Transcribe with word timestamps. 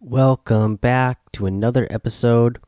welcome 0.00 0.76
back 0.76 1.18
to 1.32 1.44
another 1.44 1.88
episode 1.90 2.60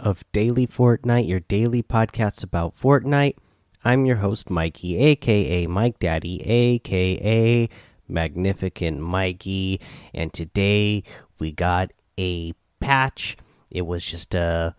of 0.00 0.24
Daily 0.32 0.66
Fortnite, 0.66 1.28
your 1.28 1.40
daily 1.40 1.80
podcast 1.80 2.42
about 2.42 2.76
Fortnite. 2.76 3.36
I'm 3.84 4.04
your 4.04 4.16
host, 4.16 4.50
Mikey, 4.50 4.98
aka 4.98 5.68
Mike 5.68 6.00
Daddy, 6.00 6.42
aka 6.42 7.68
Magnificent 8.08 9.00
Mikey, 9.00 9.80
and 10.12 10.32
today 10.32 11.04
we 11.38 11.52
got 11.52 11.92
a 12.18 12.52
patch. 12.80 13.36
It 13.70 13.82
was 13.82 14.04
just 14.04 14.34
a 14.34 14.74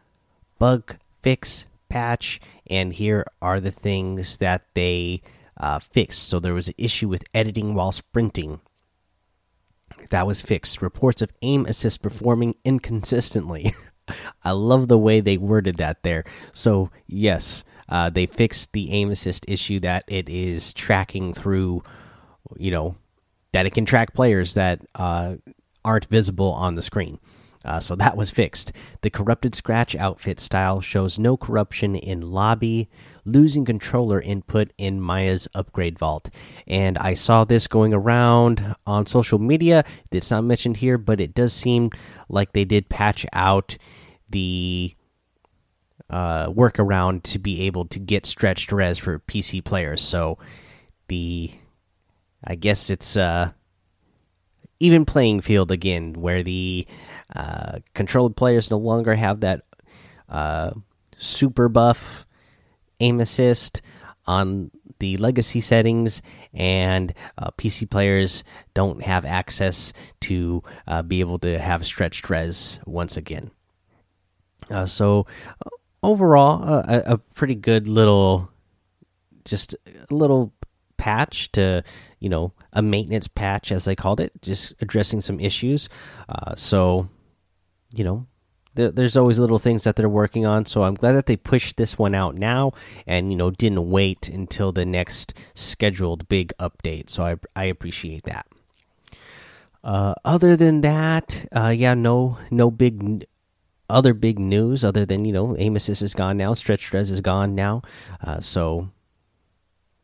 bug 0.59 0.97
fix 1.23 1.67
patch, 1.87 2.41
and 2.69 2.91
here 2.91 3.25
are 3.41 3.61
the 3.61 3.71
things 3.71 4.37
that 4.37 4.65
they 4.73 5.21
uh, 5.55 5.79
fixed. 5.79 6.27
So 6.27 6.39
there 6.39 6.53
was 6.53 6.67
an 6.67 6.75
issue 6.77 7.07
with 7.07 7.23
editing 7.33 7.75
while 7.75 7.93
sprinting 7.93 8.59
that 10.09 10.27
was 10.27 10.41
fixed. 10.41 10.81
Reports 10.81 11.21
of 11.21 11.31
aim 11.41 11.65
assist 11.65 12.01
performing 12.01 12.55
inconsistently. 12.63 13.73
I 14.43 14.51
love 14.51 14.87
the 14.87 14.97
way 14.97 15.19
they 15.19 15.37
worded 15.37 15.77
that 15.77 16.03
there. 16.03 16.23
So, 16.53 16.91
yes, 17.07 17.63
uh, 17.89 18.09
they 18.09 18.25
fixed 18.25 18.73
the 18.73 18.91
aim 18.91 19.11
assist 19.11 19.45
issue 19.47 19.79
that 19.81 20.03
it 20.07 20.29
is 20.29 20.73
tracking 20.73 21.33
through, 21.33 21.83
you 22.57 22.71
know, 22.71 22.95
that 23.51 23.65
it 23.65 23.73
can 23.73 23.85
track 23.85 24.13
players 24.13 24.53
that 24.53 24.81
uh, 24.95 25.35
aren't 25.83 26.05
visible 26.05 26.51
on 26.53 26.75
the 26.75 26.81
screen. 26.81 27.19
Uh, 27.67 27.81
so 27.81 27.95
that 27.95 28.15
was 28.15 28.31
fixed. 28.31 28.71
The 29.01 29.09
corrupted 29.09 29.53
scratch 29.53 29.95
outfit 29.95 30.39
style 30.39 30.79
shows 30.79 31.19
no 31.19 31.35
corruption 31.35 31.95
in 31.95 32.21
lobby, 32.21 32.89
losing 33.25 33.65
controller 33.65 34.21
input 34.21 34.71
in 34.77 35.01
Maya's 35.01 35.47
upgrade 35.53 35.99
vault. 35.99 36.29
And 36.65 36.97
I 36.97 37.13
saw 37.13 37.43
this 37.43 37.67
going 37.67 37.93
around 37.93 38.75
on 38.85 39.05
social 39.05 39.37
media. 39.37 39.83
It's 40.11 40.31
not 40.31 40.45
mentioned 40.45 40.77
here, 40.77 40.97
but 40.97 41.19
it 41.19 41.33
does 41.33 41.53
seem 41.53 41.91
like 42.29 42.53
they 42.53 42.65
did 42.65 42.89
patch 42.89 43.25
out 43.33 43.77
the 44.29 44.95
uh, 46.09 46.47
workaround 46.47 47.23
to 47.23 47.39
be 47.39 47.63
able 47.63 47.85
to 47.85 47.99
get 47.99 48.25
stretched 48.25 48.71
res 48.71 48.97
for 48.97 49.19
PC 49.19 49.63
players. 49.63 50.01
So 50.01 50.37
the, 51.09 51.51
I 52.43 52.55
guess 52.55 52.89
it's 52.89 53.17
uh, 53.17 53.51
even 54.79 55.05
playing 55.05 55.41
field 55.41 55.71
again, 55.71 56.13
where 56.13 56.43
the 56.43 56.87
uh, 57.35 57.79
controlled 57.93 58.35
players 58.35 58.71
no 58.71 58.77
longer 58.77 59.15
have 59.15 59.39
that 59.41 59.61
uh, 60.29 60.71
super 61.17 61.69
buff 61.69 62.25
aim 62.99 63.19
assist 63.19 63.81
on 64.25 64.71
the 64.99 65.17
legacy 65.17 65.61
settings, 65.61 66.21
and 66.53 67.13
uh, 67.37 67.51
PC 67.51 67.89
players 67.89 68.43
don't 68.73 69.03
have 69.03 69.25
access 69.25 69.93
to 70.21 70.63
uh, 70.87 71.01
be 71.01 71.19
able 71.19 71.39
to 71.39 71.59
have 71.59 71.85
stretched 71.85 72.29
res 72.29 72.79
once 72.85 73.15
again. 73.15 73.51
Uh, 74.69 74.85
so, 74.85 75.25
overall, 76.01 76.63
uh, 76.63 76.83
a, 76.87 77.13
a 77.13 77.17
pretty 77.17 77.55
good 77.55 77.87
little, 77.87 78.49
just 79.45 79.75
a 79.85 80.13
little 80.13 80.51
patch 80.97 81.51
to 81.53 81.83
you 82.19 82.29
know 82.29 82.51
a 82.73 82.81
maintenance 82.81 83.27
patch 83.27 83.71
as 83.71 83.85
they 83.85 83.95
called 83.95 84.19
it 84.19 84.31
just 84.41 84.73
addressing 84.81 85.21
some 85.21 85.39
issues. 85.39 85.89
Uh, 86.29 86.55
so 86.55 87.09
you 87.93 88.03
know 88.03 88.25
there's 88.73 89.17
always 89.17 89.39
little 89.39 89.57
things 89.57 89.83
that 89.83 89.95
they're 89.95 90.07
working 90.07 90.45
on. 90.45 90.65
So 90.65 90.83
i'm 90.83 90.95
glad 90.95 91.13
that 91.13 91.25
they 91.25 91.35
pushed 91.35 91.77
this 91.77 91.97
one 91.97 92.13
out 92.13 92.35
now 92.35 92.73
and 93.07 93.31
you 93.31 93.37
know 93.37 93.49
didn't 93.49 93.89
wait 93.89 94.29
until 94.29 94.71
the 94.71 94.85
next 94.85 95.33
scheduled 95.55 96.29
big 96.29 96.53
update. 96.59 97.09
So 97.09 97.23
i, 97.23 97.35
I 97.55 97.65
appreciate 97.65 98.23
that. 98.23 98.47
Uh, 99.83 100.13
other 100.25 100.55
than 100.55 100.81
that 100.81 101.45
uh, 101.51 101.73
yeah 101.75 101.93
no 101.93 102.37
no 102.51 102.69
big 102.69 103.25
other 103.89 104.13
big 104.13 104.37
news 104.37 104.83
other 104.83 105.05
than 105.05 105.25
you 105.25 105.31
know 105.31 105.55
assist 105.55 106.01
is 106.01 106.13
gone 106.13 106.37
now. 106.37 106.53
Stretch 106.53 106.93
is 106.93 107.21
gone 107.21 107.55
now. 107.55 107.81
Uh, 108.21 108.39
so 108.39 108.89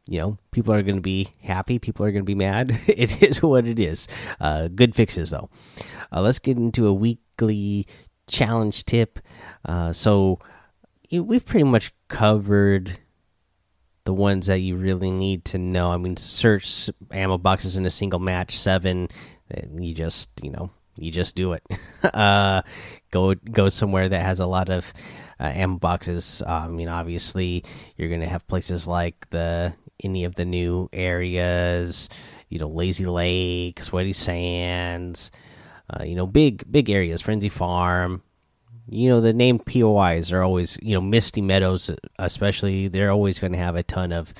you 0.08 0.20
know 0.20 0.38
people 0.52 0.74
are 0.74 0.82
going 0.82 0.96
to 0.98 1.02
be 1.02 1.30
happy 1.42 1.80
people 1.80 2.06
are 2.06 2.12
going 2.12 2.24
to 2.24 2.26
be 2.26 2.36
mad 2.36 2.72
it 2.88 3.22
is 3.24 3.42
what 3.42 3.66
it 3.66 3.80
is 3.80 4.08
uh, 4.40 4.68
good 4.68 4.94
fixes 4.94 5.30
though 5.30 5.50
uh, 6.12 6.22
let's 6.22 6.40
get 6.40 6.58
into 6.58 6.88
a 6.88 6.94
weekly 6.94 7.88
challenge 8.28 8.86
tip. 8.86 9.20
Uh, 9.66 9.94
so 9.94 10.40
we've 11.12 11.46
pretty 11.46 11.64
much 11.64 11.94
covered 12.08 13.00
the 14.04 14.14
ones 14.14 14.48
that 14.48 14.60
you 14.60 14.76
really 14.76 15.12
need 15.12 15.46
to 15.46 15.58
know. 15.58 15.92
I 15.92 15.98
mean, 15.98 16.18
search 16.18 16.90
ammo 17.12 17.38
boxes 17.38 17.78
in 17.78 17.86
a 17.86 17.92
single 17.92 18.20
match 18.20 18.58
seven. 18.58 19.08
You 19.78 19.94
just 19.94 20.30
you 20.42 20.52
know 20.52 20.72
you 20.98 21.12
just 21.12 21.36
do 21.36 21.54
it. 21.54 21.64
uh, 22.14 22.64
go 23.12 23.36
go 23.36 23.70
somewhere 23.70 24.10
that 24.10 24.22
has 24.22 24.40
a 24.40 24.48
lot 24.48 24.70
of 24.70 24.92
uh, 25.40 25.44
ammo 25.44 25.78
boxes. 25.78 26.42
I 26.46 26.68
mean, 26.68 26.90
obviously 26.90 27.64
you're 27.96 28.10
gonna 28.10 28.28
have 28.28 28.48
places 28.48 28.88
like 28.88 29.30
the 29.30 29.74
any 30.02 30.24
of 30.24 30.36
the 30.36 30.46
new 30.46 30.90
areas. 30.94 32.10
You 32.50 32.60
know, 32.60 32.70
Lazy 32.70 33.06
Lake, 33.06 33.84
Sweaty 33.84 34.14
Sands 34.14 35.32
uh, 35.90 36.04
you 36.04 36.16
know, 36.16 36.26
big 36.26 36.70
big 36.72 36.90
areas, 36.90 37.22
Frenzy 37.22 37.50
Farm. 37.50 38.24
You 38.90 39.10
know, 39.10 39.22
the 39.22 39.34
name 39.34 39.60
POIs 39.60 40.32
are 40.32 40.42
always, 40.42 40.78
you 40.82 40.94
know, 40.94 41.02
Misty 41.02 41.42
Meadows, 41.42 41.90
especially. 42.20 42.88
They're 42.88 43.12
always 43.12 43.40
going 43.40 43.54
to 43.54 43.60
have 43.60 43.76
a 43.76 43.84
ton 43.84 44.12
of 44.12 44.34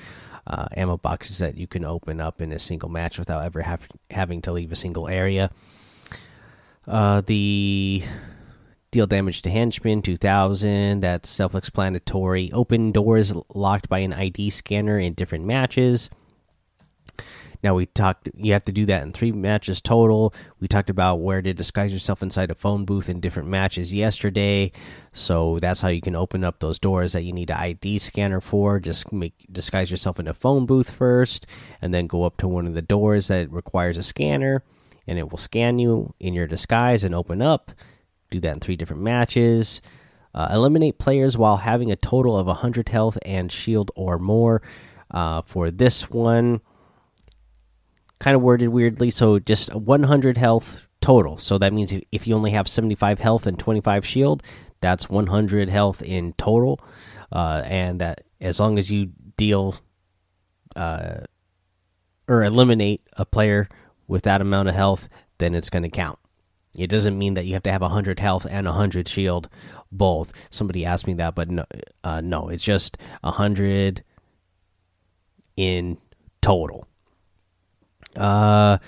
uh, 0.46 0.66
ammo 0.76 0.98
boxes 0.98 1.38
that 1.38 1.56
you 1.56 1.66
can 1.66 1.84
open 1.84 2.20
up 2.20 2.42
in 2.42 2.52
a 2.52 2.58
single 2.58 2.90
match 2.90 3.18
without 3.18 3.42
ever 3.42 3.62
have, 3.62 3.88
having 4.10 4.42
to 4.42 4.52
leave 4.52 4.70
a 4.70 4.76
single 4.76 5.08
area. 5.08 5.50
Uh, 6.86 7.22
the 7.22 8.04
deal 8.94 9.06
damage 9.08 9.42
to 9.42 9.50
henchmen 9.50 10.00
2000 10.00 11.00
that's 11.00 11.28
self-explanatory 11.28 12.52
open 12.52 12.92
doors 12.92 13.34
locked 13.52 13.88
by 13.88 13.98
an 13.98 14.12
id 14.12 14.50
scanner 14.50 14.98
in 14.98 15.12
different 15.14 15.44
matches 15.44 16.10
now 17.64 17.74
we 17.74 17.86
talked. 17.86 18.28
You 18.36 18.52
have 18.52 18.64
to 18.64 18.72
do 18.72 18.84
that 18.86 19.04
in 19.04 19.12
three 19.12 19.32
matches 19.32 19.80
total. 19.80 20.34
We 20.60 20.68
talked 20.68 20.90
about 20.90 21.20
where 21.20 21.40
to 21.40 21.54
disguise 21.54 21.94
yourself 21.94 22.22
inside 22.22 22.50
a 22.50 22.54
phone 22.54 22.84
booth 22.84 23.08
in 23.08 23.20
different 23.20 23.48
matches 23.48 23.94
yesterday. 23.94 24.70
So 25.14 25.58
that's 25.58 25.80
how 25.80 25.88
you 25.88 26.02
can 26.02 26.14
open 26.14 26.44
up 26.44 26.60
those 26.60 26.78
doors 26.78 27.14
that 27.14 27.22
you 27.22 27.32
need 27.32 27.48
an 27.48 27.56
ID 27.56 27.96
scanner 28.00 28.42
for. 28.42 28.80
Just 28.80 29.10
make 29.14 29.46
disguise 29.50 29.90
yourself 29.90 30.20
in 30.20 30.28
a 30.28 30.34
phone 30.34 30.66
booth 30.66 30.90
first, 30.90 31.46
and 31.80 31.94
then 31.94 32.06
go 32.06 32.24
up 32.24 32.36
to 32.36 32.48
one 32.48 32.66
of 32.66 32.74
the 32.74 32.82
doors 32.82 33.28
that 33.28 33.50
requires 33.50 33.96
a 33.96 34.02
scanner, 34.02 34.62
and 35.06 35.18
it 35.18 35.30
will 35.30 35.38
scan 35.38 35.78
you 35.78 36.12
in 36.20 36.34
your 36.34 36.46
disguise 36.46 37.02
and 37.02 37.14
open 37.14 37.40
up. 37.40 37.72
Do 38.34 38.40
that 38.40 38.54
in 38.54 38.58
three 38.58 38.74
different 38.74 39.00
matches. 39.00 39.80
Uh, 40.34 40.48
eliminate 40.50 40.98
players 40.98 41.38
while 41.38 41.58
having 41.58 41.92
a 41.92 41.96
total 41.96 42.36
of 42.36 42.48
100 42.48 42.88
health 42.88 43.16
and 43.24 43.52
shield 43.52 43.92
or 43.94 44.18
more. 44.18 44.60
Uh, 45.08 45.42
for 45.42 45.70
this 45.70 46.10
one, 46.10 46.60
kind 48.18 48.34
of 48.34 48.42
worded 48.42 48.70
weirdly. 48.70 49.12
So 49.12 49.38
just 49.38 49.72
100 49.72 50.36
health 50.36 50.82
total. 51.00 51.38
So 51.38 51.58
that 51.58 51.72
means 51.72 51.94
if 52.10 52.26
you 52.26 52.34
only 52.34 52.50
have 52.50 52.66
75 52.66 53.20
health 53.20 53.46
and 53.46 53.56
25 53.56 54.04
shield, 54.04 54.42
that's 54.80 55.08
100 55.08 55.68
health 55.68 56.02
in 56.02 56.32
total. 56.32 56.80
Uh, 57.30 57.62
and 57.66 58.00
that 58.00 58.24
as 58.40 58.58
long 58.58 58.80
as 58.80 58.90
you 58.90 59.12
deal 59.36 59.76
uh, 60.74 61.18
or 62.26 62.42
eliminate 62.42 63.02
a 63.16 63.24
player 63.24 63.68
with 64.08 64.24
that 64.24 64.40
amount 64.40 64.68
of 64.68 64.74
health, 64.74 65.08
then 65.38 65.54
it's 65.54 65.70
going 65.70 65.84
to 65.84 65.88
count. 65.88 66.18
It 66.76 66.88
doesn't 66.88 67.18
mean 67.18 67.34
that 67.34 67.46
you 67.46 67.54
have 67.54 67.62
to 67.64 67.72
have 67.72 67.82
100 67.82 68.20
health 68.20 68.46
and 68.48 68.66
100 68.66 69.08
shield 69.08 69.48
both. 69.92 70.32
Somebody 70.50 70.84
asked 70.84 71.06
me 71.06 71.14
that, 71.14 71.34
but 71.34 71.50
no, 71.50 71.64
uh, 72.02 72.20
no 72.20 72.48
it's 72.48 72.64
just 72.64 72.98
100 73.22 74.02
in 75.56 75.98
total. 76.40 76.86
Uh, 78.16 78.78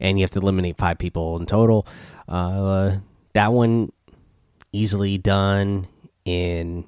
and 0.00 0.18
you 0.18 0.22
have 0.22 0.30
to 0.32 0.38
eliminate 0.38 0.78
five 0.78 0.98
people 0.98 1.36
in 1.38 1.46
total. 1.46 1.86
Uh, 2.28 2.96
that 3.32 3.52
one 3.52 3.92
easily 4.72 5.18
done 5.18 5.86
in 6.24 6.84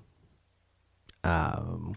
um, 1.24 1.96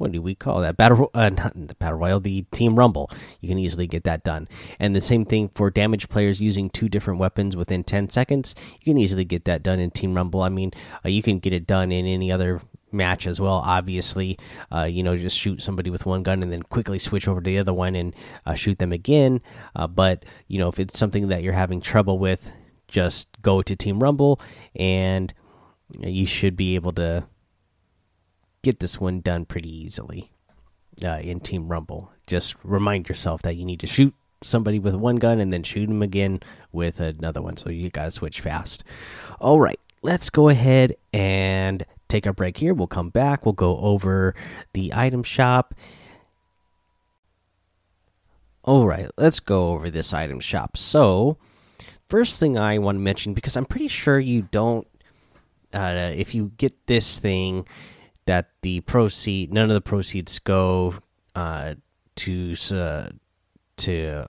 what 0.00 0.12
do 0.12 0.22
we 0.22 0.34
call 0.34 0.60
that 0.60 0.76
battle 0.76 1.10
uh, 1.14 1.28
not 1.28 1.52
the 1.54 1.74
battle 1.74 1.98
royale 1.98 2.20
the 2.20 2.42
team 2.50 2.76
rumble 2.76 3.10
you 3.40 3.48
can 3.48 3.58
easily 3.58 3.86
get 3.86 4.04
that 4.04 4.24
done 4.24 4.48
and 4.78 4.96
the 4.96 5.00
same 5.00 5.24
thing 5.24 5.48
for 5.54 5.70
damage 5.70 6.08
players 6.08 6.40
using 6.40 6.70
two 6.70 6.88
different 6.88 7.20
weapons 7.20 7.54
within 7.54 7.84
10 7.84 8.08
seconds 8.08 8.54
you 8.80 8.92
can 8.92 8.98
easily 8.98 9.24
get 9.24 9.44
that 9.44 9.62
done 9.62 9.78
in 9.78 9.90
team 9.90 10.14
rumble 10.14 10.42
i 10.42 10.48
mean 10.48 10.72
uh, 11.04 11.08
you 11.08 11.22
can 11.22 11.38
get 11.38 11.52
it 11.52 11.66
done 11.66 11.92
in 11.92 12.06
any 12.06 12.32
other 12.32 12.60
match 12.92 13.24
as 13.26 13.40
well. 13.40 13.62
Obviously, 13.64 14.36
uh, 14.74 14.82
you 14.82 15.04
know, 15.04 15.16
just 15.16 15.38
shoot 15.38 15.62
somebody 15.62 15.90
with 15.90 16.06
one 16.06 16.24
gun 16.24 16.42
and 16.42 16.50
then 16.50 16.62
quickly 16.62 16.98
switch 16.98 17.28
over 17.28 17.40
to 17.40 17.48
the 17.48 17.56
other 17.56 17.72
one 17.72 17.94
and 17.94 18.14
uh, 18.46 18.54
shoot 18.54 18.80
them 18.80 18.90
again. 18.90 19.40
Uh, 19.76 19.86
but 19.86 20.24
you 20.48 20.58
know, 20.58 20.66
if 20.66 20.80
it's 20.80 20.98
something 20.98 21.28
that 21.28 21.44
you're 21.44 21.52
having 21.52 21.80
trouble 21.80 22.18
with, 22.18 22.50
just 22.88 23.28
go 23.42 23.62
to 23.62 23.76
Team 23.76 24.00
Rumble 24.00 24.40
and 24.74 25.32
you 26.00 26.26
should 26.26 26.56
be 26.56 26.74
able 26.74 26.92
to 26.92 27.26
get 28.62 28.80
this 28.80 29.00
one 29.00 29.20
done 29.20 29.44
pretty 29.44 29.74
easily 29.74 30.30
uh, 31.04 31.20
in 31.22 31.40
Team 31.40 31.68
Rumble. 31.68 32.12
Just 32.26 32.54
remind 32.62 33.08
yourself 33.08 33.42
that 33.42 33.56
you 33.56 33.64
need 33.64 33.80
to 33.80 33.86
shoot 33.86 34.14
somebody 34.42 34.78
with 34.78 34.94
one 34.94 35.16
gun 35.16 35.40
and 35.40 35.52
then 35.52 35.62
shoot 35.62 35.86
them 35.86 36.02
again 36.02 36.40
with 36.72 37.00
another 37.00 37.42
one. 37.42 37.56
So 37.56 37.70
you 37.70 37.90
got 37.90 38.04
to 38.04 38.10
switch 38.10 38.40
fast. 38.40 38.84
All 39.40 39.60
right, 39.60 39.80
let's 40.02 40.30
go 40.30 40.48
ahead 40.48 40.96
and 41.12 41.84
take 42.08 42.26
a 42.26 42.32
break 42.32 42.58
here. 42.58 42.74
We'll 42.74 42.86
come 42.86 43.10
back. 43.10 43.44
We'll 43.44 43.52
go 43.52 43.78
over 43.78 44.34
the 44.72 44.92
item 44.94 45.22
shop. 45.22 45.74
All 48.62 48.86
right, 48.86 49.10
let's 49.16 49.40
go 49.40 49.70
over 49.70 49.88
this 49.88 50.12
item 50.12 50.38
shop. 50.38 50.76
So, 50.76 51.38
first 52.08 52.38
thing 52.38 52.58
I 52.58 52.78
want 52.78 52.96
to 52.96 53.00
mention 53.00 53.32
because 53.32 53.56
I'm 53.56 53.64
pretty 53.64 53.88
sure 53.88 54.18
you 54.18 54.42
don't 54.50 54.86
uh, 55.72 56.12
if 56.14 56.34
you 56.34 56.52
get 56.58 56.86
this 56.86 57.18
thing 57.18 57.66
that 58.30 58.50
the 58.62 58.78
proceed 58.82 59.52
none 59.52 59.68
of 59.68 59.74
the 59.74 59.80
proceeds 59.80 60.38
go 60.38 60.94
uh, 61.34 61.74
to 62.14 62.54
uh, 62.70 63.08
to 63.76 64.24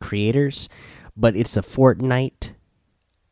creators, 0.00 0.70
but 1.14 1.36
it's 1.36 1.52
the 1.52 1.60
Fortnite 1.60 2.54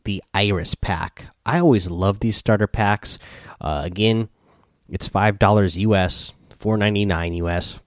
the 0.04 0.22
Iris 0.34 0.74
pack. 0.74 1.28
I 1.46 1.60
always 1.60 1.88
love 1.88 2.20
these 2.20 2.36
starter 2.36 2.66
packs. 2.66 3.18
Uh, 3.58 3.80
again, 3.86 4.28
it's 4.90 5.08
five 5.08 5.38
dollars 5.38 5.78
US, 5.78 6.34
four 6.58 6.76
ninety 6.76 7.06
nine 7.06 7.32
US. 7.32 7.80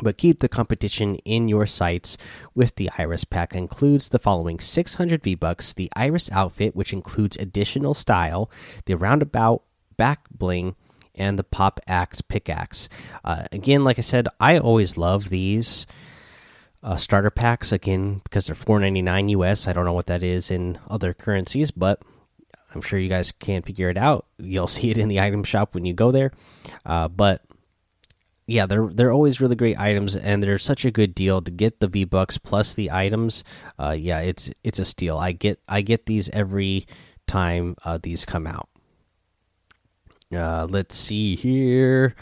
But 0.00 0.18
keep 0.18 0.38
the 0.38 0.48
competition 0.48 1.16
in 1.24 1.48
your 1.48 1.66
sights 1.66 2.16
with 2.54 2.76
the 2.76 2.90
Iris 2.96 3.24
pack. 3.24 3.56
Includes 3.56 4.10
the 4.10 4.20
following 4.20 4.60
600 4.60 5.20
V 5.24 5.34
bucks: 5.34 5.74
the 5.74 5.90
Iris 5.96 6.30
outfit, 6.30 6.76
which 6.76 6.92
includes 6.92 7.36
additional 7.38 7.94
style, 7.94 8.48
the 8.84 8.96
roundabout 8.96 9.62
back 9.96 10.28
bling, 10.30 10.76
and 11.14 11.38
the 11.38 11.44
pop 11.44 11.80
axe 11.86 12.20
pickaxe. 12.20 12.88
Uh, 13.24 13.44
again, 13.52 13.84
like 13.84 13.98
I 13.98 14.02
said, 14.02 14.28
I 14.38 14.58
always 14.58 14.96
love 14.96 15.28
these 15.28 15.86
uh, 16.82 16.96
starter 16.96 17.30
packs 17.30 17.72
again 17.72 18.20
because 18.24 18.46
they're 18.46 18.56
4.99 18.56 19.30
US. 19.30 19.66
I 19.66 19.72
don't 19.72 19.84
know 19.84 19.92
what 19.92 20.06
that 20.06 20.22
is 20.22 20.50
in 20.50 20.78
other 20.88 21.14
currencies, 21.14 21.70
but 21.70 22.00
I'm 22.74 22.82
sure 22.82 22.98
you 22.98 23.08
guys 23.08 23.32
can 23.32 23.62
figure 23.62 23.88
it 23.90 23.96
out. 23.96 24.26
You'll 24.38 24.66
see 24.68 24.90
it 24.90 24.98
in 24.98 25.08
the 25.08 25.20
item 25.20 25.42
shop 25.44 25.74
when 25.74 25.84
you 25.84 25.94
go 25.94 26.12
there. 26.12 26.32
Uh, 26.84 27.08
but 27.08 27.42
yeah, 28.46 28.66
they're 28.66 28.86
they're 28.86 29.12
always 29.12 29.40
really 29.40 29.56
great 29.56 29.78
items, 29.78 30.14
and 30.14 30.40
they're 30.40 30.58
such 30.58 30.84
a 30.84 30.92
good 30.92 31.14
deal 31.16 31.42
to 31.42 31.50
get 31.50 31.80
the 31.80 31.88
V 31.88 32.04
Bucks 32.04 32.38
plus 32.38 32.74
the 32.74 32.92
items. 32.92 33.42
Uh, 33.78 33.96
yeah, 33.98 34.20
it's 34.20 34.50
it's 34.62 34.78
a 34.78 34.84
steal. 34.84 35.18
I 35.18 35.32
get 35.32 35.60
I 35.66 35.80
get 35.82 36.06
these 36.06 36.28
every 36.28 36.86
time 37.26 37.74
uh, 37.84 37.98
these 38.00 38.24
come 38.24 38.46
out. 38.46 38.68
Uh, 40.34 40.66
let's 40.68 40.94
see 40.94 41.36
here. 41.36 42.14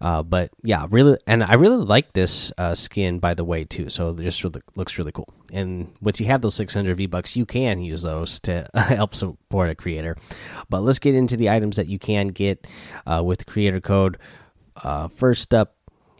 Uh, 0.00 0.20
but 0.20 0.50
yeah, 0.64 0.84
really, 0.90 1.16
and 1.28 1.44
I 1.44 1.54
really 1.54 1.76
like 1.76 2.12
this 2.12 2.52
uh, 2.58 2.74
skin 2.74 3.20
by 3.20 3.34
the 3.34 3.44
way 3.44 3.62
too. 3.62 3.88
So 3.88 4.10
it 4.10 4.18
just 4.18 4.42
really, 4.42 4.60
looks 4.74 4.98
really 4.98 5.12
cool. 5.12 5.32
And 5.52 5.94
once 6.00 6.18
you 6.18 6.26
have 6.26 6.42
those 6.42 6.56
600 6.56 6.96
V 6.96 7.06
bucks, 7.06 7.36
you 7.36 7.46
can 7.46 7.80
use 7.80 8.02
those 8.02 8.40
to 8.40 8.68
help 8.74 9.14
support 9.14 9.70
a 9.70 9.76
creator. 9.76 10.16
But 10.68 10.80
let's 10.80 10.98
get 10.98 11.14
into 11.14 11.36
the 11.36 11.50
items 11.50 11.76
that 11.76 11.86
you 11.86 12.00
can 12.00 12.28
get 12.28 12.66
uh, 13.06 13.22
with 13.24 13.46
creator 13.46 13.80
code. 13.80 14.18
Uh, 14.82 15.06
first 15.06 15.54
up, 15.54 15.76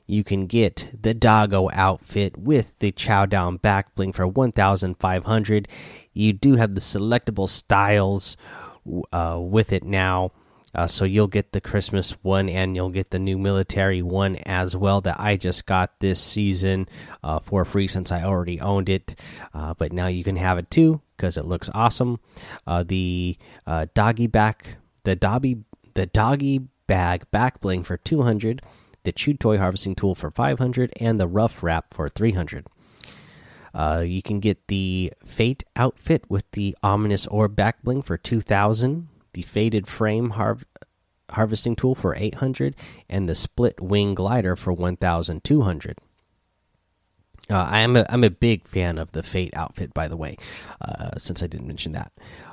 you 0.06 0.23
can 0.23 0.46
get 0.46 0.90
the 1.00 1.14
doggo 1.14 1.69
outfit 1.73 2.37
with 2.37 2.78
the 2.78 2.93
chow 2.93 3.26
down 3.26 3.56
back 3.56 3.94
bling 3.94 4.12
for 4.12 4.26
1500 4.26 5.69
you 6.12 6.32
do 6.32 6.56
have 6.56 6.75
the 6.75 6.81
selectable 6.81 7.49
styles 7.49 8.37
uh, 9.12 9.38
with 9.40 9.73
it 9.73 9.85
now 9.85 10.31
uh, 10.75 10.87
so 10.87 11.05
you'll 11.05 11.29
get 11.29 11.53
the 11.53 11.61
Christmas 11.61 12.13
one 12.23 12.49
and 12.49 12.75
you'll 12.75 12.91
get 12.91 13.11
the 13.11 13.19
new 13.19 13.39
military 13.39 14.03
one 14.03 14.37
as 14.47 14.75
well 14.75 15.01
that 15.03 15.21
I 15.21 15.37
just 15.37 15.67
got 15.67 16.01
this 16.01 16.21
season 16.21 16.89
uh, 17.23 17.41
for 17.41 17.65
free 17.65 17.89
since 17.89 18.11
I 18.11 18.23
already 18.23 18.61
owned 18.61 18.89
it. 18.89 19.15
Uh, 19.53 19.75
but 19.75 19.93
now 19.93 20.07
you 20.07 20.25
can 20.25 20.37
have 20.37 20.59
it 20.59 20.71
too 20.71 21.01
because 21.17 21.37
it 21.37 21.45
looks 21.45 21.71
awesome. 21.75 22.21
Uh, 22.67 22.83
the 22.83 23.37
uh, 23.67 23.87
doggy 23.95 24.27
back, 24.27 24.77
the 25.05 25.15
doggy, 25.15 25.59
the 25.95 26.07
doggy 26.07 26.63
bag 26.87 27.31
back 27.31 27.61
bling 27.61 27.85
for 27.85 27.99
200, 27.99 28.63
the 29.05 29.13
chew 29.13 29.35
toy 29.35 29.59
harvesting 29.59 29.95
tool 29.95 30.15
for 30.15 30.31
500, 30.31 30.93
and 30.97 31.21
the 31.21 31.29
rough 31.29 31.63
wrap 31.63 31.93
for 31.93 32.09
300. 32.09 32.67
Uh, 33.75 34.03
you 34.07 34.23
can 34.23 34.41
get 34.41 34.69
the 34.69 35.13
Fate 35.25 35.65
outfit 35.77 36.25
with 36.29 36.51
the 36.53 36.77
ominous 36.83 37.27
orb 37.29 37.57
back 37.57 37.83
bling 37.83 38.03
for 38.03 38.19
2000 38.19 39.09
the 39.34 39.43
faded 39.43 39.87
frame 39.87 40.31
har 40.31 40.58
harvesting 41.31 41.75
tool 41.75 41.94
for 41.94 42.14
800 42.14 42.76
and 43.08 43.29
the 43.29 43.34
split 43.34 43.81
wing 43.81 44.14
glider 44.14 44.55
for 44.55 44.73
1200 44.73 45.99
uh, 47.50 47.69
I 47.70 47.81
am 47.81 47.96
a, 47.96 48.06
I'm 48.08 48.25
a 48.25 48.31
big 48.31 48.67
fan 48.67 48.99
of 48.99 49.12
the 49.12 49.23
Fate 49.23 49.52
outfit, 49.55 49.93
by 49.93 50.08
the 50.08 50.17
way, 50.17 50.37
uh, 50.81 51.11
since 51.19 51.43
I 51.43 51.46
didn't 51.46 51.67
mention 51.67 51.93
that. 51.93 52.12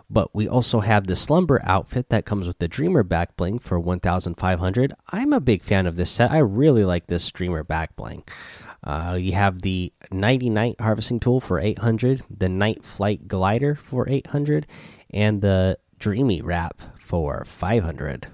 But 0.09 0.33
we 0.33 0.47
also 0.47 0.79
have 0.79 1.05
the 1.05 1.15
Slumber 1.15 1.61
outfit 1.63 2.09
that 2.09 2.25
comes 2.25 2.47
with 2.47 2.57
the 2.57 2.67
Dreamer 2.67 3.03
back 3.03 3.37
bling 3.37 3.59
for 3.59 3.79
1,500. 3.79 4.93
I'm 5.11 5.31
a 5.31 5.39
big 5.39 5.63
fan 5.63 5.85
of 5.85 5.95
this 5.95 6.09
set. 6.09 6.31
I 6.31 6.39
really 6.39 6.83
like 6.83 7.07
this 7.07 7.29
Dreamer 7.31 7.63
back 7.63 7.95
bling. 7.95 8.23
Uh, 8.83 9.17
you 9.19 9.33
have 9.33 9.61
the 9.61 9.93
Nighty 10.11 10.49
Night 10.49 10.77
harvesting 10.79 11.19
tool 11.19 11.39
for 11.39 11.59
800, 11.59 12.23
the 12.29 12.49
Night 12.49 12.83
Flight 12.83 13.27
glider 13.27 13.75
for 13.75 14.09
800, 14.09 14.65
and 15.11 15.41
the 15.41 15.77
Dreamy 15.99 16.41
Wrap 16.41 16.81
for 16.99 17.43
500. 17.45 18.27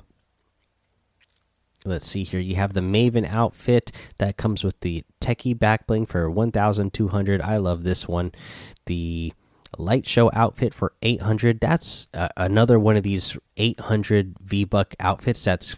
Let's 1.86 2.06
see 2.08 2.24
here. 2.24 2.40
You 2.40 2.56
have 2.56 2.74
the 2.74 2.82
Maven 2.82 3.28
outfit 3.30 3.92
that 4.18 4.38
comes 4.38 4.64
with 4.64 4.80
the 4.80 5.04
Techie 5.22 5.56
backbling 5.56 6.08
for 6.08 6.30
1,200. 6.30 7.42
I 7.42 7.58
love 7.58 7.84
this 7.84 8.08
one. 8.08 8.32
The 8.88 9.34
Light 9.78 10.08
Show 10.08 10.32
outfit 10.34 10.74
for 10.74 10.94
800. 11.04 11.60
That's 11.60 12.08
uh, 12.14 12.30
another 12.38 12.80
one 12.80 12.96
of 12.96 13.04
these 13.04 13.38
800 13.58 14.36
V 14.42 14.64
Buck 14.64 14.96
outfits. 15.00 15.44
That's 15.44 15.78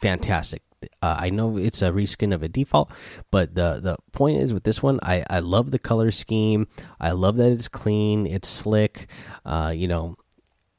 fantastic. 0.00 0.62
Uh, 1.00 1.16
I 1.20 1.30
know 1.30 1.56
it's 1.56 1.80
a 1.80 1.90
reskin 1.90 2.34
of 2.34 2.42
a 2.42 2.48
default, 2.48 2.90
but 3.30 3.54
the 3.54 3.78
the 3.80 3.96
point 4.10 4.42
is 4.42 4.52
with 4.52 4.64
this 4.64 4.82
one, 4.82 4.98
I 5.00 5.24
I 5.30 5.38
love 5.38 5.70
the 5.70 5.78
color 5.78 6.10
scheme. 6.10 6.66
I 7.00 7.12
love 7.12 7.36
that 7.36 7.52
it's 7.52 7.68
clean, 7.68 8.26
it's 8.26 8.48
slick. 8.48 9.08
Uh, 9.44 9.72
you 9.74 9.86
know, 9.86 10.16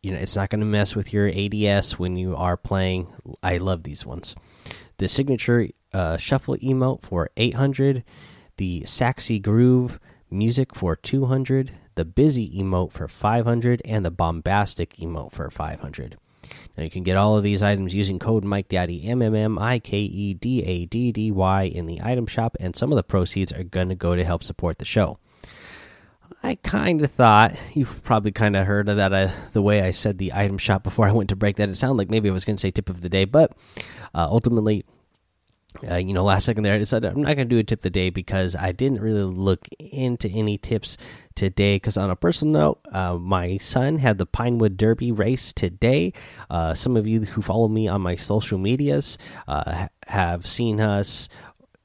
you 0.04 0.12
know 0.12 0.20
it's 0.20 0.36
not 0.36 0.50
going 0.50 0.60
to 0.60 0.66
mess 0.66 0.96
with 0.96 1.12
your 1.12 1.30
ADS 1.30 1.98
when 1.98 2.18
you 2.18 2.36
are 2.36 2.58
playing. 2.58 3.08
I 3.42 3.58
love 3.58 3.84
these 3.84 4.06
ones. 4.06 4.36
The 4.98 5.08
signature 5.08 5.70
uh, 5.94 6.18
shuffle 6.18 6.58
emote 6.58 7.04
for 7.04 7.30
800, 7.38 8.04
the 8.58 8.82
Saxy 8.82 9.42
Groove 9.42 10.00
music 10.30 10.76
for 10.76 10.96
200, 10.96 11.72
the 11.96 12.06
busy 12.06 12.50
emote 12.52 12.92
for 12.92 13.08
500, 13.08 13.82
and 13.86 14.06
the 14.06 14.12
bombastic 14.12 14.96
emote 14.98 15.32
for 15.32 15.50
500. 15.50 16.18
Now 16.78 16.84
you 16.84 16.90
can 16.90 17.04
get 17.04 17.18
all 17.18 17.38
of 17.38 17.44
these 17.44 17.64
items 17.64 17.96
using 17.96 18.20
code 18.20 18.44
Mike 18.44 18.68
Daddy 18.68 19.08
M 19.08 19.22
M 19.22 19.34
M 19.34 19.58
I 19.58 19.80
K 19.80 20.00
E 20.00 20.34
D 20.34 20.64
A 20.64 20.86
D 20.86 21.12
D 21.14 21.32
Y 21.32 21.64
in 21.64 21.86
the 21.86 22.02
item 22.02 22.28
shop, 22.28 22.58
and 22.60 22.76
some 22.76 22.92
of 22.92 22.98
the 22.98 23.04
proceeds 23.04 23.54
are 23.54 23.64
going 23.64 23.90
to 23.90 23.96
go 23.96 24.16
to 24.16 24.26
help 24.26 24.44
support 24.44 24.80
the 24.80 24.86
show. 24.86 25.18
I 26.44 26.56
kind 26.56 27.02
of 27.02 27.10
thought 27.10 27.56
you've 27.74 28.04
probably 28.04 28.34
kind 28.34 28.58
of 28.58 28.68
heard 28.68 28.90
of 28.90 28.98
that 28.98 29.14
uh, 29.14 29.32
the 29.54 29.62
way 29.62 29.82
I 29.82 29.92
said 29.92 30.18
the 30.18 30.34
item 30.34 30.58
shop 30.58 30.84
before 30.84 31.08
I 31.10 31.14
went 31.14 31.30
to 31.30 31.38
break 31.38 31.56
that 31.56 31.70
it 31.70 31.76
sounded 31.76 31.98
like 31.98 32.10
maybe 32.10 32.30
I 32.30 32.34
was 32.34 32.44
going 32.44 32.58
to 32.58 32.62
say 32.62 32.70
tip 32.70 32.90
of 32.90 33.02
the 33.02 33.10
day, 33.10 33.24
but 33.24 33.54
uh, 34.14 34.28
ultimately, 34.30 34.84
uh, 35.90 35.96
you 35.96 36.14
know, 36.14 36.24
last 36.24 36.44
second 36.46 36.64
there 36.64 36.76
I 36.76 36.78
decided 36.78 37.12
I'm 37.12 37.22
not 37.22 37.36
going 37.36 37.48
to 37.48 37.56
do 37.56 37.60
a 37.60 37.64
tip 37.64 37.80
of 37.80 37.84
the 37.84 37.90
day 37.90 38.10
because 38.10 38.58
I 38.58 38.74
didn't 38.74 39.00
really 39.00 39.24
look 39.24 39.68
into 39.80 40.30
any 40.30 40.58
tips 40.58 40.98
today. 41.34 41.78
Because 41.78 41.98
on 41.98 42.10
a 42.10 42.16
personal 42.16 42.54
note, 42.54 42.80
uh, 42.92 43.16
my 43.16 43.58
son 43.58 43.98
had 43.98 44.18
the 44.18 44.26
Pinewood 44.26 44.76
Derby 44.76 45.12
race 45.12 45.54
today. 45.54 46.14
Uh, 46.50 46.74
some 46.74 46.98
of 46.98 47.08
you 47.08 47.22
who 47.22 47.42
follow 47.42 47.70
me 47.70 47.88
on 47.88 48.02
my 48.02 48.16
social 48.18 48.60
medias 48.60 49.18
uh, 49.48 49.88
have 50.08 50.46
seen 50.46 50.80
us, 50.80 51.30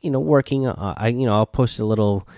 you 0.01 0.11
know, 0.11 0.21
working. 0.21 0.67
I 0.67 1.09
you 1.09 1.27
know 1.27 1.35
I'll 1.35 1.47
post 1.47 1.79
a 1.79 1.85
little 1.85 2.29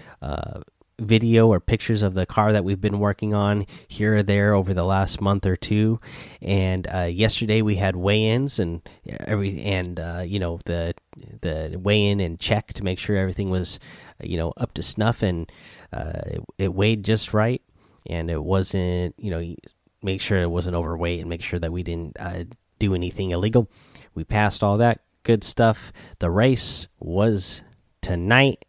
video 1.00 1.49
or 1.49 1.61
pictures 1.61 2.02
of 2.02 2.14
the 2.14 2.26
car 2.26 2.52
that 2.52 2.64
we've 2.64 2.80
been 2.80 2.99
working 2.99 3.35
on 3.35 3.66
here 3.88 4.19
or 4.19 4.23
there 4.23 4.54
over 4.54 4.75
the 4.75 4.85
last 4.85 5.21
month 5.21 5.47
or 5.47 5.57
two. 5.57 6.00
And 6.40 6.87
uh, 6.92 7.04
yesterday 7.04 7.62
we 7.62 7.76
had 7.76 7.97
weigh-ins 7.97 8.59
and 8.59 8.83
every 9.07 9.61
and 9.62 9.99
uh, 9.99 10.23
you 10.26 10.38
know 10.38 10.61
the 10.64 10.95
the 11.40 11.78
weigh-in 11.83 12.21
and 12.21 12.38
check 12.38 12.73
to 12.75 12.85
make 12.85 12.99
sure 12.99 13.16
everything 13.16 13.50
was 13.50 13.78
you 14.23 14.37
know 14.37 14.52
up 14.57 14.73
to 14.75 14.83
snuff 14.83 15.23
and 15.23 15.50
uh, 15.92 16.23
it, 16.26 16.40
it, 16.59 16.75
weighed 16.75 17.04
just 17.04 17.35
right 17.35 17.62
and 18.07 18.30
it 18.30 18.42
wasn't 18.42 19.14
you 19.19 19.30
know 19.30 19.54
make 20.02 20.21
sure 20.21 20.40
it 20.40 20.50
wasn't 20.50 20.76
overweight 20.76 21.21
and 21.21 21.28
make 21.28 21.42
sure 21.42 21.59
that 21.59 21.73
we 21.73 21.83
didn't 21.83 22.16
uh, 22.21 22.45
do 22.78 22.95
anything 22.95 23.30
illegal. 23.30 23.69
We 24.14 24.25
passed 24.25 24.62
all 24.62 24.78
that 24.78 25.00
good 25.23 25.45
stuff. 25.45 25.92
The 26.19 26.30
race 26.30 26.87
was 26.99 27.62
tonight 28.00 28.64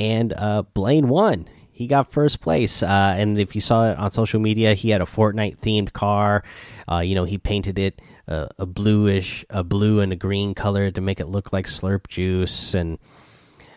and 0.00 0.32
uh, 0.32 0.62
Blaine 0.74 1.08
won. 1.08 1.46
He 1.70 1.86
got 1.86 2.12
first 2.12 2.40
place, 2.40 2.82
uh, 2.82 3.14
and 3.16 3.38
if 3.38 3.54
you 3.54 3.60
saw 3.60 3.90
it 3.90 3.98
on 3.98 4.10
social 4.10 4.40
media, 4.40 4.74
he 4.74 4.90
had 4.90 5.00
a 5.00 5.06
Fortnite 5.06 5.58
themed 5.58 5.92
car. 5.92 6.42
Uh, 6.90 6.98
you 6.98 7.14
know, 7.14 7.24
he 7.24 7.38
painted 7.38 7.78
it 7.78 8.02
uh, 8.28 8.48
a 8.58 8.66
bluish, 8.66 9.44
a 9.48 9.64
blue 9.64 10.00
and 10.00 10.12
a 10.12 10.16
green 10.16 10.54
color 10.54 10.90
to 10.90 11.00
make 11.00 11.20
it 11.20 11.26
look 11.26 11.52
like 11.52 11.66
Slurp 11.66 12.08
juice, 12.08 12.74
and 12.74 12.98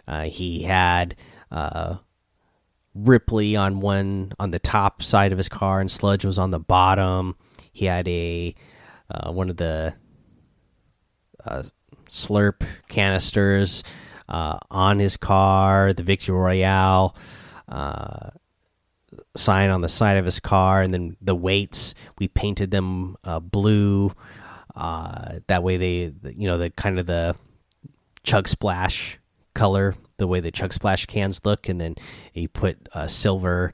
uh, 0.06 0.24
he 0.24 0.64
had 0.64 1.16
uh, 1.50 1.98
Ripley 2.94 3.56
on 3.56 3.80
one 3.80 4.34
on 4.38 4.50
the 4.50 4.60
top 4.60 5.02
side 5.02 5.32
of 5.32 5.38
his 5.38 5.50
car, 5.50 5.80
and 5.80 5.90
Sludge 5.90 6.26
was 6.26 6.40
on 6.40 6.52
the 6.52 6.60
bottom. 6.60 7.38
He 7.72 7.86
had 7.86 8.08
a 8.08 8.56
one 9.26 9.50
of 9.50 9.58
the 9.58 9.94
slurp 12.10 12.66
canisters 12.88 13.84
uh, 14.30 14.60
on 14.72 15.00
his 15.00 15.18
car, 15.18 15.94
the 15.94 16.04
Victory 16.04 16.36
Royale 16.36 17.16
uh, 17.68 18.30
sign 19.36 19.70
on 19.70 19.82
the 19.82 19.90
side 19.90 20.18
of 20.18 20.26
his 20.26 20.40
car, 20.40 20.82
and 20.82 20.94
then 20.94 21.18
the 21.22 21.36
weights 21.36 21.94
we 22.20 22.28
painted 22.28 22.72
them 22.72 23.18
uh, 23.24 23.40
blue. 23.40 24.12
Uh, 24.76 25.40
that 25.48 25.64
way, 25.64 25.78
they 25.78 26.14
you 26.36 26.48
know 26.48 26.58
the 26.58 26.70
kind 26.72 27.00
of 27.00 27.06
the 27.06 27.36
chug 28.24 28.48
splash 28.48 29.20
color, 29.54 29.96
the 30.18 30.28
way 30.28 30.40
the 30.40 30.52
chug 30.52 30.74
splash 30.74 31.06
cans 31.06 31.42
look, 31.46 31.70
and 31.70 31.80
then 31.80 31.96
he 32.32 32.48
put 32.48 32.90
uh, 32.94 33.08
silver 33.08 33.74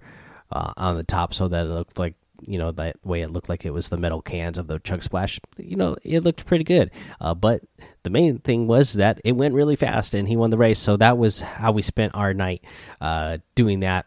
uh, 0.52 0.74
on 0.78 0.98
the 0.98 1.04
top 1.04 1.34
so 1.34 1.48
that 1.48 1.66
it 1.66 1.70
looked 1.70 1.98
like 2.00 2.16
you 2.46 2.58
know 2.58 2.72
that 2.72 2.96
way 3.06 3.22
it 3.22 3.32
looked 3.32 3.50
like 3.50 3.66
it 3.66 3.72
was 3.72 3.90
the 3.90 3.98
metal 3.98 4.22
cans 4.22 4.58
of 4.58 4.68
the 4.68 4.80
chug 4.80 5.04
splash 5.04 5.40
you 5.58 5.76
know 5.76 5.96
it 6.04 6.24
looked 6.24 6.46
pretty 6.46 6.64
good 6.64 6.92
uh, 7.22 7.34
but 7.34 7.62
the 8.04 8.10
main 8.10 8.38
thing 8.40 8.68
was 8.68 8.94
that 8.94 9.20
it 9.24 9.34
went 9.34 9.54
really 9.54 9.76
fast 9.76 10.14
and 10.14 10.28
he 10.28 10.36
won 10.36 10.50
the 10.50 10.58
race 10.58 10.80
so 10.80 10.98
that 10.98 11.18
was 11.18 11.42
how 11.42 11.72
we 11.72 11.82
spent 11.82 12.14
our 12.16 12.34
night 12.34 12.64
uh, 13.02 13.38
doing 13.56 13.82
that 13.82 14.06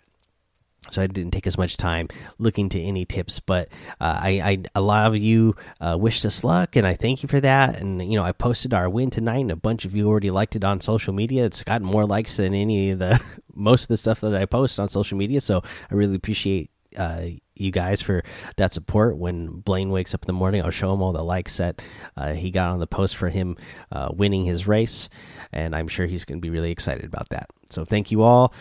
so 0.91 1.01
I 1.01 1.07
didn't 1.07 1.31
take 1.31 1.47
as 1.47 1.57
much 1.57 1.77
time 1.77 2.09
looking 2.39 2.69
to 2.71 2.81
any 2.81 3.05
tips, 3.05 3.39
but 3.39 3.69
uh, 4.01 4.19
I, 4.21 4.29
I, 4.41 4.63
a 4.75 4.81
lot 4.81 5.07
of 5.07 5.17
you 5.17 5.55
uh, 5.81 5.97
wished 5.99 6.27
us 6.27 6.43
luck, 6.43 6.75
and 6.75 6.87
I 6.87 6.95
thank 6.95 7.23
you 7.23 7.29
for 7.29 7.41
that. 7.41 7.81
And 7.81 8.03
you 8.11 8.19
know, 8.19 8.25
I 8.25 8.33
posted 8.33 8.75
our 8.75 8.91
win 8.91 9.09
tonight, 9.09 9.39
and 9.39 9.53
a 9.53 9.57
bunch 9.57 9.85
of 9.85 9.95
you 9.95 10.09
already 10.09 10.33
liked 10.33 10.57
it 10.57 10.65
on 10.65 10.81
social 10.81 11.13
media. 11.13 11.45
It's 11.45 11.63
gotten 11.63 11.87
more 11.87 12.05
likes 12.05 12.37
than 12.39 12.53
any 12.53 12.91
of 12.91 12.99
the 12.99 13.23
most 13.55 13.85
of 13.85 13.89
the 13.89 13.97
stuff 13.97 14.21
that 14.23 14.35
I 14.35 14.45
post 14.45 14.81
on 14.81 14.89
social 14.89 15.17
media. 15.17 15.41
So 15.41 15.63
I 15.91 15.95
really 15.95 16.17
appreciate 16.17 16.71
uh, 16.97 17.27
you 17.55 17.71
guys 17.71 18.03
for 18.03 18.23
that 18.57 18.73
support. 18.73 19.17
When 19.17 19.61
Blaine 19.61 19.91
wakes 19.91 20.15
up 20.15 20.23
in 20.23 20.27
the 20.27 20.33
morning, 20.33 20.63
I'll 20.63 20.71
show 20.71 20.93
him 20.93 21.03
all 21.03 21.13
the 21.13 21.25
likes 21.25 21.57
that 21.59 21.83
uh, 22.17 22.33
he 22.33 22.51
got 22.51 22.71
on 22.71 22.81
the 22.81 22.87
post 22.87 23.17
for 23.17 23.29
him 23.29 23.57
uh, 23.91 24.11
winning 24.13 24.45
his 24.45 24.67
race, 24.67 25.09
and 25.53 25.75
I'm 25.75 25.89
sure 25.89 26.07
he's 26.07 26.25
going 26.25 26.39
to 26.39 26.43
be 26.43 26.51
really 26.51 26.71
excited 26.71 27.05
about 27.05 27.29
that. 27.31 27.51
So 27.71 27.85
thank 27.85 28.11
you 28.11 28.23
all, 28.23 28.55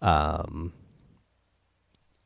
um, 0.00 0.72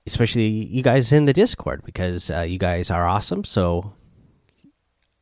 especially 0.06 0.48
you 0.48 0.82
guys 0.82 1.12
in 1.12 1.24
the 1.24 1.32
Discord 1.32 1.82
because 1.84 2.30
uh, 2.30 2.42
you 2.42 2.58
guys 2.58 2.90
are 2.90 3.06
awesome. 3.06 3.44
So. 3.44 3.92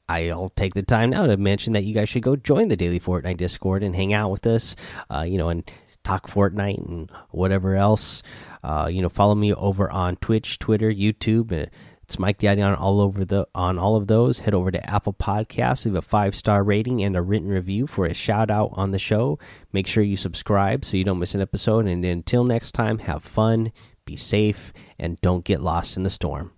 I'll 0.07 0.51
take 0.51 0.75
the 0.75 0.83
time 0.83 1.11
now 1.11 1.27
to 1.27 1.39
mention 1.39 1.73
that 1.73 1.85
you 1.85 1.95
guys 1.95 2.11
should 2.11 2.23
go 2.23 2.37
join 2.37 2.69
the 2.69 2.77
Daily 2.77 3.01
Fortnite 3.01 3.39
Discord 3.39 3.83
and 3.83 3.97
hang 3.97 4.13
out 4.13 4.31
with 4.31 4.47
us, 4.47 4.77
uh, 5.11 5.23
you 5.27 5.39
know, 5.39 5.49
and 5.49 5.65
talk 6.05 6.29
Fortnite 6.29 6.87
and 6.87 7.11
whatever 7.31 7.75
else. 7.75 8.23
Uh, 8.63 8.89
you 8.91 9.03
know, 9.03 9.09
follow 9.09 9.35
me 9.35 9.53
over 9.53 9.91
on 9.91 10.17
Twitch, 10.17 10.59
Twitter, 10.59 10.91
YouTube. 10.91 11.69
It's 12.03 12.19
Mike 12.19 12.39
Daddy 12.39 12.61
on 12.61 12.75
all 12.75 13.01
over 13.01 13.25
the 13.25 13.49
on 13.55 13.79
all 13.79 13.97
of 13.97 14.07
those. 14.07 14.41
Head 14.41 14.55
over 14.55 14.71
to 14.71 14.91
Apple 14.91 15.15
Podcasts, 15.15 15.87
leave 15.87 15.95
a 15.95 16.03
five 16.03 16.35
star 16.35 16.63
rating 16.63 17.03
and 17.03 17.17
a 17.17 17.23
written 17.23 17.49
review 17.49 17.87
for 17.87 18.05
a 18.05 18.15
shout 18.15 18.51
out 18.51 18.71
on 18.75 18.91
the 18.91 18.99
show. 18.99 19.39
Make 19.73 19.87
sure 19.87 20.05
you 20.05 20.17
subscribe 20.17 20.85
so 20.85 20.97
you 20.97 21.05
don't 21.05 21.19
miss 21.19 21.35
an 21.35 21.41
episode. 21.41 21.87
And 21.87 22.05
until 22.05 22.45
next 22.45 22.73
time, 22.73 22.99
have 22.99 23.25
fun, 23.25 23.73
be 24.05 24.17
safe, 24.17 24.73
and 24.99 25.21
don't 25.23 25.45
get 25.45 25.63
lost 25.63 25.97
in 25.97 26.03
the 26.03 26.11
storm. 26.11 26.54